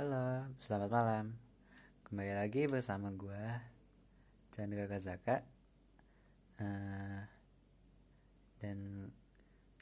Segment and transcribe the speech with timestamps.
[0.00, 1.36] Halo, selamat malam.
[2.08, 3.44] Kembali lagi bersama gue
[4.48, 5.44] Chandra Kazaka.
[6.56, 7.20] Uh,
[8.64, 9.12] dan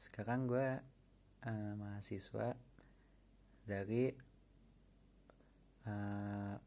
[0.02, 0.82] sekarang gue
[1.46, 2.58] uh, mahasiswa
[3.62, 4.10] dari
[5.86, 6.58] uh,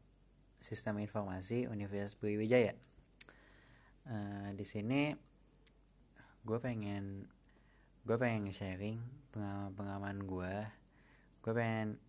[0.64, 2.72] Sistem Informasi Universitas Brawijaya.
[4.08, 5.12] Uh, di sini
[6.48, 7.28] gue pengen
[8.08, 8.96] gue pengen sharing
[9.28, 10.54] pengalaman pengalaman gue
[11.44, 12.00] gue pengen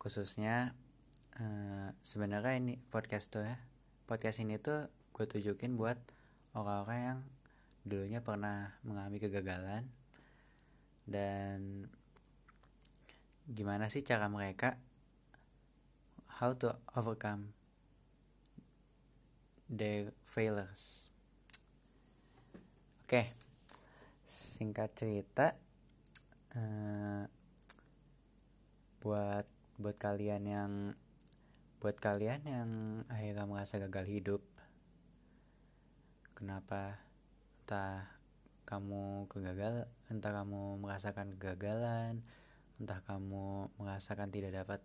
[0.00, 0.72] khususnya
[1.36, 3.60] uh, sebenarnya ini podcast tuh ya.
[4.08, 6.00] Podcast ini tuh gue tunjukin buat
[6.56, 7.20] orang-orang yang
[7.84, 9.84] dulunya pernah mengalami kegagalan.
[11.04, 11.84] Dan
[13.44, 14.80] gimana sih cara mereka?
[16.40, 17.52] How to overcome
[19.68, 21.12] their failures.
[23.04, 23.26] Oke okay.
[24.24, 25.58] singkat cerita
[26.56, 27.28] uh,
[29.04, 30.72] buat buat kalian yang
[31.80, 32.70] buat kalian yang
[33.08, 34.44] akhirnya merasa gagal hidup
[36.36, 37.00] kenapa
[37.64, 38.04] entah
[38.68, 42.20] kamu kegagal entah kamu merasakan kegagalan
[42.76, 44.84] entah kamu merasakan tidak dapat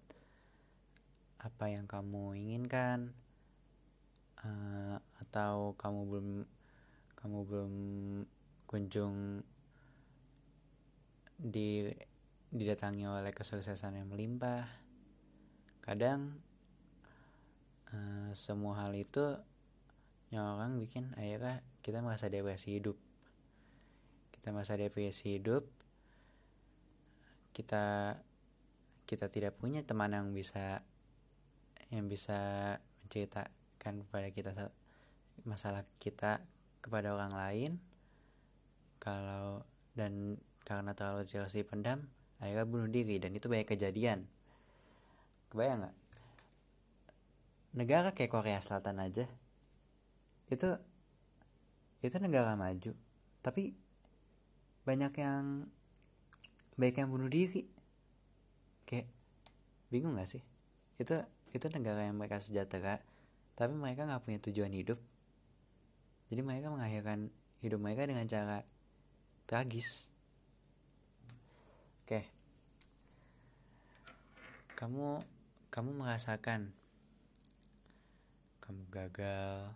[1.44, 3.12] apa yang kamu inginkan
[4.40, 6.30] uh, atau kamu belum
[7.20, 7.74] kamu belum
[8.64, 9.44] kunjung
[11.36, 11.92] di
[12.56, 14.85] didatangi oleh kesuksesan yang melimpah
[15.86, 16.42] kadang
[17.94, 19.38] uh, semua hal itu
[20.34, 22.98] yang orang bikin akhirnya kita merasa depresi hidup.
[24.34, 25.66] Kita merasa depresi hidup
[27.56, 28.20] kita
[29.08, 30.84] kita tidak punya teman yang bisa
[31.88, 32.76] yang bisa
[33.08, 34.52] menceritakan kepada kita
[35.48, 36.44] masalah kita
[36.84, 37.72] kepada orang lain.
[39.00, 39.64] Kalau
[39.96, 40.36] dan
[40.68, 42.10] karena terlalu terus dipendam
[42.42, 44.28] akhirnya bunuh diri dan itu banyak kejadian
[45.52, 45.96] kebayang nggak?
[47.76, 49.28] Negara kayak Korea Selatan aja
[50.46, 50.70] itu
[52.06, 52.94] itu negara maju
[53.42, 53.74] tapi
[54.86, 55.66] banyak yang
[56.78, 57.66] banyak yang bunuh diri.
[58.86, 59.10] Kayak
[59.90, 60.44] bingung gak sih?
[61.02, 61.26] Itu
[61.56, 63.02] itu negara yang mereka sejahtera
[63.56, 65.00] tapi mereka nggak punya tujuan hidup.
[66.28, 67.32] Jadi mereka mengakhirkan
[67.64, 68.68] hidup mereka dengan cara
[69.48, 70.12] tragis.
[72.04, 72.28] Oke.
[74.76, 75.24] Kamu
[75.76, 76.72] kamu merasakan?
[78.64, 79.76] Kamu gagal.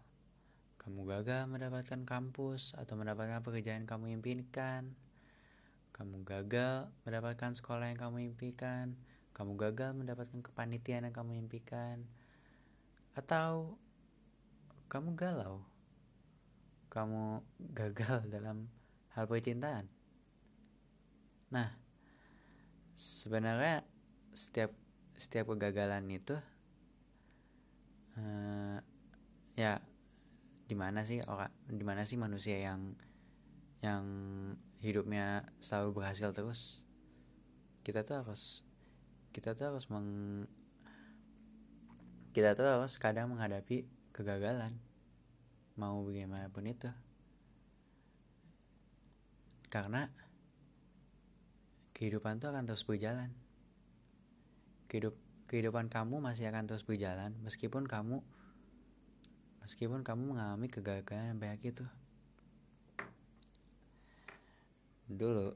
[0.80, 4.96] Kamu gagal mendapatkan kampus atau mendapatkan pekerjaan kamu impikan.
[5.92, 8.96] Kamu gagal mendapatkan sekolah yang kamu impikan.
[9.36, 12.08] Kamu gagal mendapatkan kepanitiaan yang kamu impikan.
[13.12, 13.76] Atau
[14.88, 15.68] kamu galau?
[16.88, 17.44] Kamu
[17.76, 18.72] gagal dalam
[19.20, 19.92] hal percintaan?
[21.52, 21.76] Nah
[22.96, 23.84] sebenarnya
[24.32, 24.72] setiap
[25.20, 26.40] setiap kegagalan itu
[28.16, 28.80] uh,
[29.60, 29.84] ya
[30.64, 32.96] di mana sih orang di mana sih manusia yang
[33.84, 34.04] yang
[34.80, 36.80] hidupnya selalu berhasil terus?
[37.84, 38.64] Kita tuh harus
[39.36, 40.48] kita tuh harus meng
[42.32, 43.84] kita tuh harus kadang menghadapi
[44.16, 44.80] kegagalan
[45.76, 46.92] mau bagaimanapun itu.
[49.68, 50.08] Karena
[51.96, 53.36] kehidupan tuh akan terus berjalan
[54.90, 55.14] kehidup
[55.46, 58.22] kehidupan kamu masih akan terus berjalan meskipun kamu
[59.62, 61.86] meskipun kamu mengalami kegagalan banyak itu.
[65.06, 65.54] Dulu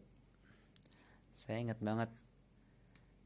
[1.34, 2.14] saya ingat banget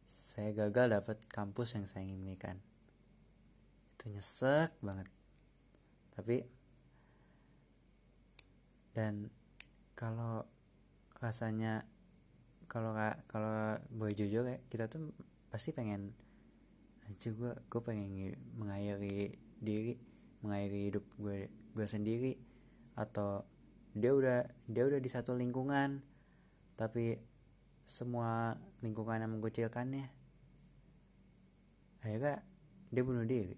[0.08, 2.64] saya gagal dapat kampus yang saya inginkan.
[4.00, 5.12] Itu nyesek banget.
[6.16, 6.48] Tapi
[8.96, 9.30] dan
[9.94, 10.48] kalau
[11.20, 11.84] rasanya
[12.72, 12.96] kalau
[13.28, 15.12] kalau boleh jujur ya kita tuh
[15.58, 16.14] pasti pengen
[17.10, 19.98] aja gue gue pengen mengakhiri diri
[20.46, 22.38] mengakhiri hidup gue gue sendiri.
[22.94, 23.42] Atau
[23.98, 26.06] dia udah dia udah di satu lingkungan
[26.78, 27.18] tapi
[27.90, 28.54] semua
[28.86, 30.06] lingkungan yang mengucilkannya
[32.06, 32.46] akhirnya
[32.94, 33.58] dia bunuh diri.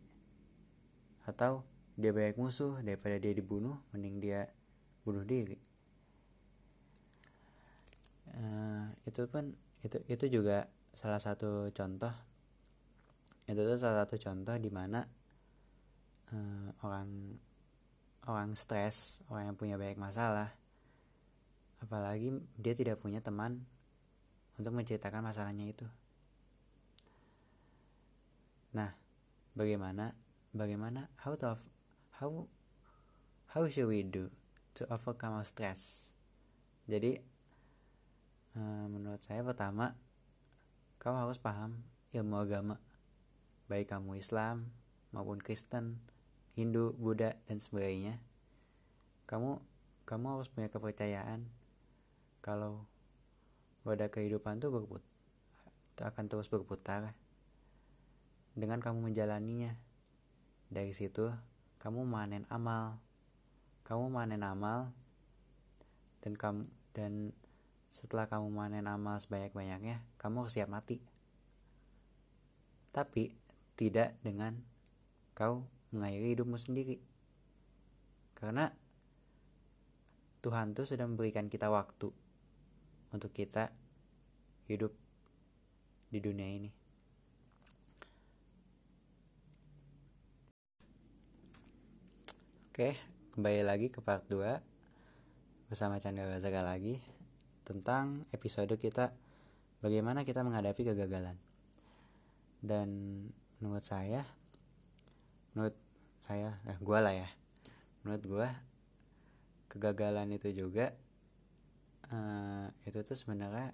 [1.27, 1.67] Atau
[1.99, 4.47] dia banyak musuh daripada dia dibunuh mending dia
[5.03, 5.59] bunuh diri.
[8.31, 9.51] Uh, itu pun
[9.83, 12.11] itu itu juga salah satu contoh
[13.47, 15.07] itu tuh salah satu contoh di mana
[16.35, 17.39] uh, orang
[18.27, 20.51] orang stres orang yang punya banyak masalah
[21.79, 23.63] apalagi dia tidak punya teman
[24.59, 25.87] untuk menceritakan masalahnya itu.
[28.75, 28.91] Nah
[29.55, 30.11] bagaimana
[30.51, 31.55] bagaimana how to
[32.19, 32.43] how
[33.55, 34.27] how should we do
[34.75, 36.11] to overcome our stress?
[36.91, 37.23] Jadi
[38.57, 39.93] Eh, menurut saya pertama
[40.99, 41.79] kau harus paham
[42.11, 42.77] ilmu agama.
[43.71, 44.69] Baik kamu Islam
[45.15, 46.03] maupun Kristen
[46.53, 48.19] Hindu Buddha dan sebagainya
[49.25, 49.63] kamu
[50.03, 51.47] kamu harus punya kepercayaan
[52.43, 52.83] kalau
[53.87, 55.01] roda kehidupan tuh berput
[55.99, 57.15] akan terus berputar.
[58.53, 59.79] Dengan kamu menjalaninya
[60.67, 61.31] dari situ
[61.79, 62.99] kamu manen amal
[63.89, 64.93] kamu manen amal
[66.21, 67.33] dan kamu dan
[67.89, 71.01] setelah kamu manen amal sebanyak-banyaknya kamu siap mati.
[72.93, 73.33] Tapi
[73.77, 74.61] tidak dengan
[75.33, 77.01] kau mengakhiri hidupmu sendiri.
[78.37, 78.69] Karena
[80.39, 82.13] Tuhan tuh sudah memberikan kita waktu
[83.11, 83.73] untuk kita
[84.69, 84.95] hidup
[86.09, 86.71] di dunia ini.
[92.71, 92.95] Oke,
[93.35, 94.63] kembali lagi ke part 2
[95.67, 97.18] bersama Chandra Bazaka lagi
[97.69, 99.13] tentang episode kita
[99.85, 101.37] bagaimana kita menghadapi kegagalan.
[102.57, 102.89] Dan
[103.61, 104.25] menurut saya
[105.53, 105.77] menurut
[106.25, 107.29] saya eh gue lah ya.
[108.01, 108.49] Menurut gue
[109.69, 110.97] kegagalan itu juga
[112.09, 113.69] uh, itu tuh sebenarnya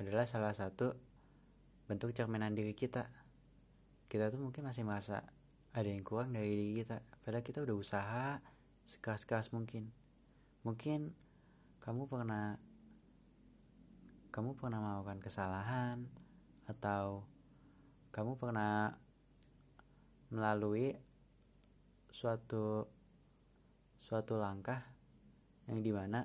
[0.00, 0.96] adalah salah satu
[1.84, 3.12] bentuk cerminan diri kita.
[4.08, 5.20] Kita tuh mungkin masih merasa
[5.76, 7.04] ada yang kurang dari diri kita.
[7.20, 8.26] Padahal kita udah usaha
[8.88, 9.92] sekeras-keras mungkin.
[10.64, 11.12] Mungkin
[11.84, 12.56] kamu pernah
[14.32, 16.08] kamu pernah melakukan kesalahan
[16.64, 17.28] atau
[18.16, 18.96] kamu pernah
[20.32, 20.96] melalui
[22.08, 22.88] suatu
[24.00, 24.88] suatu langkah
[25.68, 26.24] yang di mana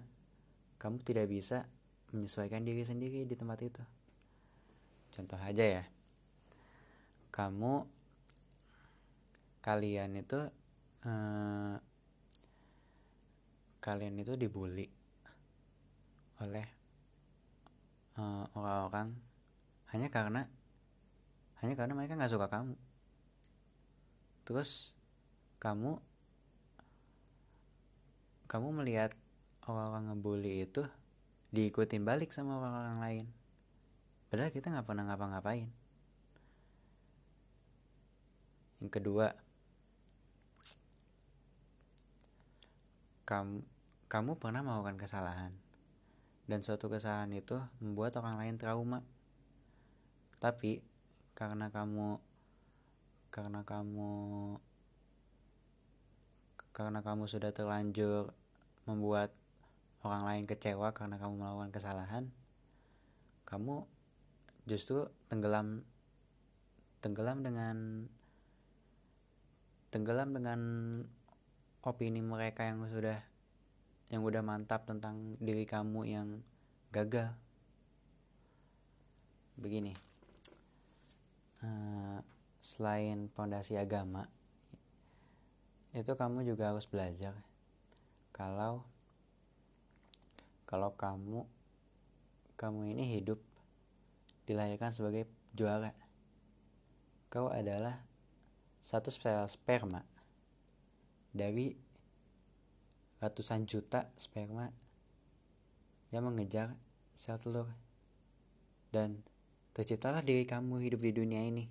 [0.80, 1.68] kamu tidak bisa
[2.16, 3.84] menyesuaikan diri sendiri di tempat itu.
[5.12, 5.84] Contoh aja ya,
[7.36, 7.84] kamu
[9.60, 10.48] kalian itu
[11.04, 11.76] eh,
[13.84, 14.88] kalian itu dibully
[16.40, 16.77] oleh
[18.18, 19.14] eh, orang-orang.
[19.94, 20.50] Hanya karena
[21.64, 22.76] hanya karena mereka nggak suka kamu.
[24.46, 24.94] Terus
[25.58, 25.98] kamu
[28.48, 29.12] kamu melihat
[29.66, 30.86] orang-orang ngebully itu
[31.52, 33.26] diikutin balik sama orang-orang lain.
[34.28, 35.70] Padahal kita nggak pernah ngapa-ngapain.
[38.78, 39.34] Yang kedua
[43.28, 43.60] kamu
[44.08, 45.52] kamu pernah melakukan kesalahan
[46.48, 49.04] dan suatu kesalahan itu membuat orang lain trauma.
[50.40, 50.80] Tapi
[51.36, 52.18] karena kamu
[53.30, 54.16] karena kamu
[56.74, 58.34] karena kamu sudah terlanjur
[58.88, 59.36] membuat
[60.02, 62.32] orang lain kecewa karena kamu melakukan kesalahan
[63.44, 63.84] kamu
[64.70, 65.84] justru tenggelam
[67.02, 68.08] tenggelam dengan
[69.90, 70.60] tenggelam dengan
[71.82, 73.24] opini mereka yang sudah
[74.08, 76.28] yang udah mantap tentang diri kamu yang
[76.96, 77.32] gagal
[79.60, 79.92] begini.
[81.58, 82.22] Uh,
[82.62, 84.30] selain fondasi agama
[85.98, 87.34] itu kamu juga harus belajar
[88.30, 88.86] kalau
[90.70, 91.48] kalau kamu
[92.54, 93.42] kamu ini hidup
[94.46, 95.26] dilahirkan sebagai
[95.58, 95.96] juara.
[97.34, 98.02] Kau adalah
[98.84, 100.02] satu sel sperma
[101.36, 101.76] dari
[103.18, 104.70] ratusan juta sperma
[106.14, 106.78] yang mengejar
[107.18, 107.70] sel telur.
[108.94, 109.22] Dan
[109.74, 111.68] terciptalah diri kamu hidup di dunia ini.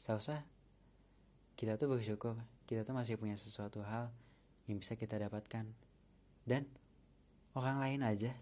[0.00, 0.46] Seharusnya
[1.54, 4.14] kita tuh bersyukur kita tuh masih punya sesuatu hal
[4.70, 5.66] yang bisa kita dapatkan.
[6.46, 6.70] Dan
[7.58, 8.32] orang lain aja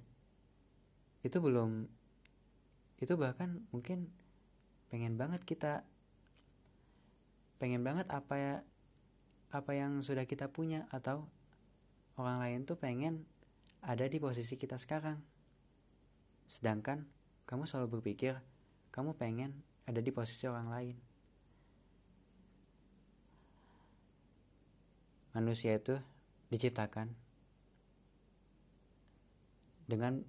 [1.24, 1.88] itu belum
[3.00, 4.12] itu bahkan mungkin
[4.92, 5.82] pengen banget kita
[7.58, 8.54] pengen banget apa ya
[9.50, 11.26] apa yang sudah kita punya atau
[12.18, 13.24] orang lain tuh pengen
[13.80, 15.22] ada di posisi kita sekarang
[16.50, 17.06] sedangkan
[17.46, 18.42] kamu selalu berpikir
[18.90, 20.96] kamu pengen ada di posisi orang lain
[25.38, 25.94] manusia itu
[26.50, 27.14] diciptakan
[29.88, 30.20] dengan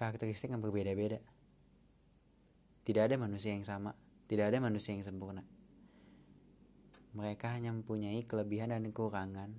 [0.00, 1.20] karakteristik yang berbeda-beda.
[2.82, 3.94] Tidak ada manusia yang sama,
[4.26, 5.44] tidak ada manusia yang sempurna.
[7.12, 9.52] Mereka hanya mempunyai kelebihan dan kekurangan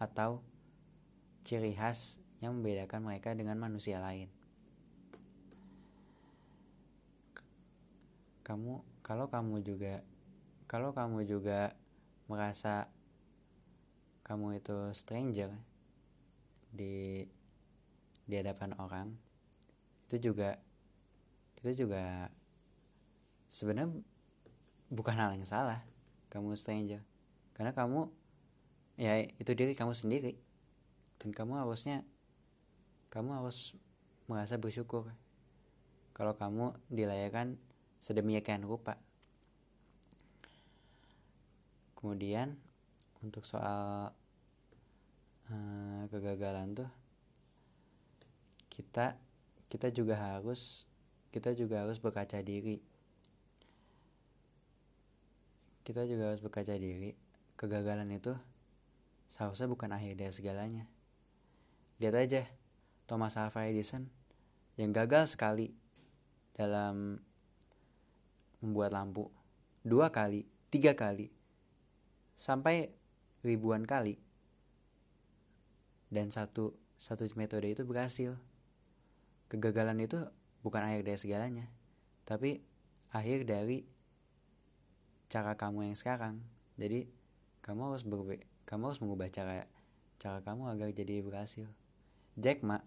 [0.00, 0.40] atau
[1.44, 4.32] ciri khas yang membedakan mereka dengan manusia lain.
[8.44, 10.04] Kamu kalau kamu juga
[10.64, 11.76] kalau kamu juga
[12.28, 12.88] merasa
[14.24, 15.52] kamu itu stranger
[16.72, 17.24] di
[18.24, 19.12] di hadapan orang
[20.08, 20.56] itu juga
[21.60, 22.32] itu juga
[23.48, 23.92] sebenarnya
[24.92, 25.80] bukan hal yang salah.
[26.28, 27.00] Kamu stranger.
[27.54, 28.10] Karena kamu
[29.00, 30.38] ya itu diri kamu sendiri
[31.24, 32.04] dan kamu harusnya
[33.08, 33.72] kamu harus
[34.28, 35.08] merasa bersyukur.
[36.12, 37.56] Kalau kamu dilayakkan
[38.04, 39.00] sedemikian rupa
[42.04, 42.52] kemudian
[43.24, 44.12] untuk soal
[45.48, 46.90] uh, kegagalan tuh
[48.68, 49.16] kita
[49.72, 50.84] kita juga harus
[51.32, 52.84] kita juga harus berkaca diri.
[55.80, 57.16] Kita juga harus berkaca diri.
[57.56, 58.36] Kegagalan itu
[59.32, 60.84] seharusnya bukan akhir dari segalanya
[62.04, 62.44] lihat aja
[63.08, 64.12] Thomas Alva Edison
[64.76, 65.72] yang gagal sekali
[66.52, 67.16] dalam
[68.60, 69.32] membuat lampu.
[69.80, 71.32] Dua kali tiga kali
[72.36, 72.92] sampai
[73.40, 74.20] ribuan kali.
[76.12, 78.36] Dan satu satu metode itu berhasil.
[79.48, 80.20] Kegagalan itu
[80.60, 81.66] bukan akhir dari segalanya
[82.24, 82.64] tapi
[83.12, 83.84] akhir dari
[85.28, 86.40] cara kamu yang sekarang.
[86.76, 87.08] Jadi
[87.64, 89.64] kamu harus berbe kamu harus mengubah cara
[90.20, 91.68] cara kamu agar jadi berhasil
[92.34, 92.82] Jack Ma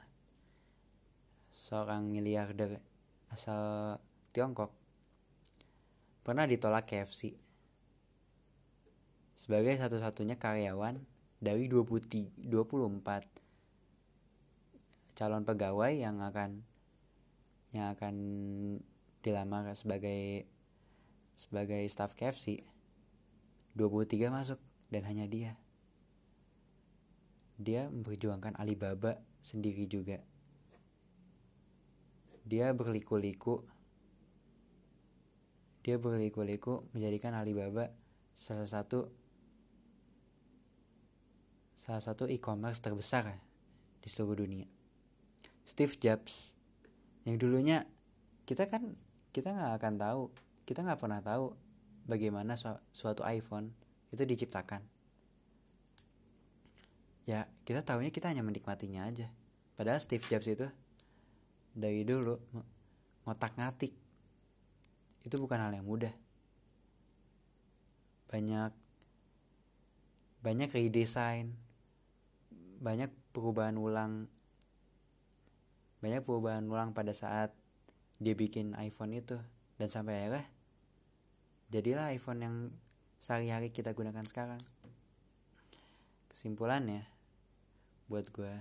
[1.56, 2.84] seorang miliarder
[3.32, 3.96] asal
[4.36, 4.75] Tiongkok
[6.22, 7.34] pernah ditolak KFC
[9.38, 11.00] sebagai satu-satunya karyawan
[11.39, 12.44] dari 24
[15.18, 16.62] calon pegawai yang akan
[17.72, 18.16] yang akan
[19.22, 20.46] dilamar sebagai
[21.38, 22.66] sebagai staff KFC
[23.77, 25.54] 23 masuk dan hanya dia.
[27.62, 30.22] Dia memperjuangkan Alibaba sendiri juga.
[32.48, 33.67] Dia berliku-liku
[35.88, 37.88] dia berliku-liku menjadikan Alibaba
[38.36, 39.08] salah satu
[41.79, 43.39] salah satu e-commerce terbesar
[44.03, 44.67] di seluruh dunia.
[45.63, 46.51] Steve Jobs
[47.24, 47.88] yang dulunya
[48.44, 49.00] kita kan
[49.32, 50.22] kita nggak akan tahu
[50.67, 51.56] kita nggak pernah tahu
[52.03, 53.72] bagaimana su suatu iPhone
[54.12, 54.84] itu diciptakan
[57.28, 59.28] ya kita tahunya kita hanya menikmatinya aja.
[59.76, 60.66] Padahal Steve Jobs itu
[61.76, 62.40] dari dulu
[63.28, 63.92] ngotak ngatik.
[65.28, 66.16] Itu bukan hal yang mudah.
[68.32, 68.72] Banyak
[70.42, 71.60] banyak redesign
[72.78, 74.30] banyak perubahan ulang
[75.98, 77.52] banyak perubahan ulang pada saat
[78.22, 79.36] dia bikin iPhone itu.
[79.78, 80.46] Dan sampai akhirnya
[81.70, 82.56] jadilah iPhone yang
[83.20, 84.62] sehari-hari kita gunakan sekarang.
[86.32, 87.17] Kesimpulannya
[88.08, 88.56] buat gue.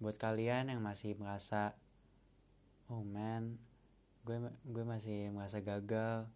[0.00, 1.76] Buat kalian yang masih merasa
[2.88, 3.60] oh man
[4.24, 6.26] gue gue masih merasa gagal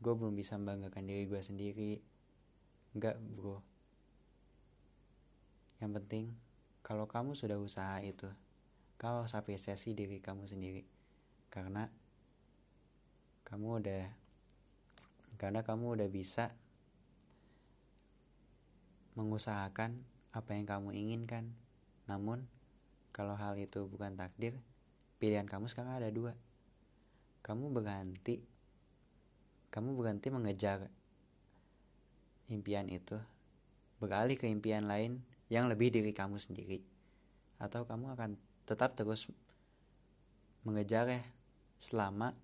[0.00, 1.92] gue belum bisa membanggakan diri gue sendiri.
[2.92, 3.64] Enggak bro.
[5.80, 6.24] Yang penting
[6.84, 8.28] kalau kamu sudah usaha itu
[8.96, 10.84] kau harus apresiasi diri kamu sendiri.
[11.48, 11.88] Karena
[13.48, 14.04] kamu udah
[15.36, 16.52] karena kamu udah bisa
[19.16, 21.56] mengusahakan apa yang kamu inginkan.
[22.04, 22.44] Namun
[23.16, 24.60] kalau hal itu bukan takdir
[25.16, 26.36] pilihan kamu sekarang ada dua.
[27.40, 28.44] Kamu berhenti
[29.72, 30.92] kamu berhenti mengejar
[32.52, 33.16] impian itu
[33.96, 36.84] beralih ke impian lain yang lebih diri kamu sendiri.
[37.56, 38.36] Atau kamu akan
[38.68, 39.32] tetap terus
[40.68, 41.22] mengejar ya
[41.80, 42.36] selama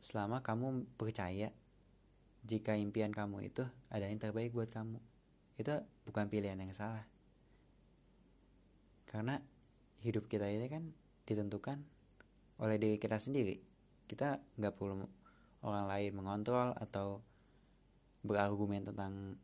[0.00, 1.52] selama kamu percaya
[2.46, 5.09] jika impian kamu itu ada yang terbaik buat kamu
[5.60, 5.76] itu
[6.08, 7.04] bukan pilihan yang salah.
[9.04, 9.36] Karena
[10.00, 10.88] hidup kita ini kan
[11.28, 11.84] ditentukan
[12.56, 13.60] oleh diri kita sendiri.
[14.08, 15.04] Kita nggak perlu
[15.60, 17.20] orang lain mengontrol atau
[18.24, 19.36] berargumen tentang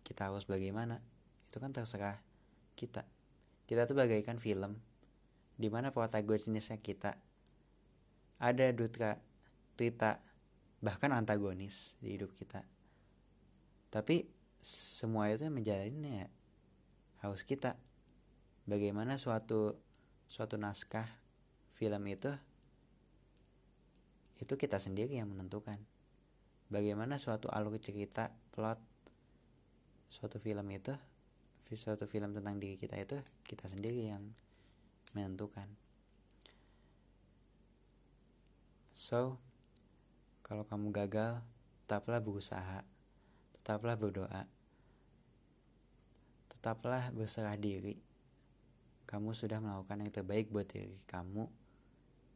[0.00, 1.04] kita harus bagaimana.
[1.52, 2.24] Itu kan terserah
[2.80, 3.04] kita.
[3.68, 4.80] Kita tuh bagaikan film
[5.60, 7.20] di mana protagonisnya kita.
[8.40, 9.20] Ada dutra
[9.76, 10.20] Trita
[10.80, 12.64] bahkan antagonis di hidup kita.
[13.92, 16.28] Tapi semua itu yang menjalannya
[17.24, 17.76] harus kita.
[18.68, 19.76] Bagaimana suatu
[20.30, 21.08] suatu naskah
[21.74, 22.30] film itu
[24.40, 25.76] itu kita sendiri yang menentukan.
[26.70, 28.78] Bagaimana suatu alur cerita plot
[30.10, 30.94] suatu film itu
[31.70, 34.22] suatu film tentang diri kita itu kita sendiri yang
[35.14, 35.70] menentukan.
[38.90, 39.38] So,
[40.42, 41.40] kalau kamu gagal,
[41.86, 42.82] tetaplah berusaha,
[43.60, 44.48] tetaplah berdoa,
[46.50, 48.00] tetaplah berserah diri.
[49.06, 51.50] Kamu sudah melakukan yang terbaik buat diri kamu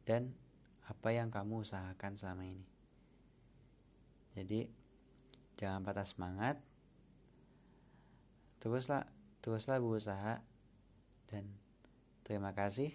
[0.03, 0.35] dan
[0.85, 2.67] apa yang kamu usahakan selama ini.
[4.35, 4.67] Jadi,
[5.55, 6.59] jangan patah semangat.
[8.59, 9.07] Teruslah,
[9.39, 10.43] teruslah berusaha
[11.31, 11.47] dan
[12.25, 12.89] Terima kasih.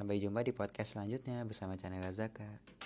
[0.00, 2.83] Sampai jumpa di podcast selanjutnya bersama Channel Razaka.